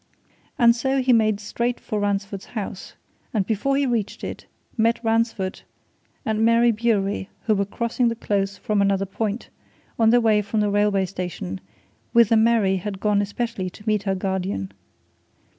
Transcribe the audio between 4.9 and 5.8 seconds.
Ransford